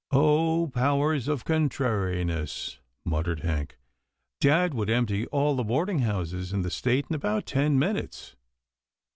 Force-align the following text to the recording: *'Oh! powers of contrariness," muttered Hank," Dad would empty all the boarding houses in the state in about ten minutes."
*'Oh! 0.09 0.71
powers 0.73 1.27
of 1.27 1.45
contrariness," 1.45 2.79
muttered 3.05 3.41
Hank," 3.41 3.77
Dad 4.41 4.73
would 4.73 4.89
empty 4.89 5.27
all 5.27 5.55
the 5.55 5.63
boarding 5.63 5.99
houses 5.99 6.51
in 6.51 6.63
the 6.63 6.71
state 6.71 7.05
in 7.07 7.15
about 7.15 7.45
ten 7.45 7.77
minutes." 7.77 8.35